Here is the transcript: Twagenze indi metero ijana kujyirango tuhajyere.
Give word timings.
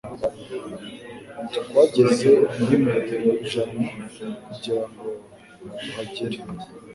Twagenze 1.65 2.29
indi 2.57 2.75
metero 2.85 3.29
ijana 3.45 3.83
kujyirango 4.43 5.05
tuhajyere. 5.79 6.37